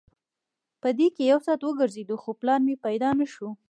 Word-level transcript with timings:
په 0.81 0.89
دې 0.97 1.07
کې 1.15 1.23
یو 1.31 1.39
ساعت 1.45 1.61
وګرځېدو 1.63 2.15
خو 2.21 2.29
پلار 2.39 2.59
مې 2.67 2.75
پیدا 2.85 3.09
نه 3.19 3.27
شو. 3.33 3.47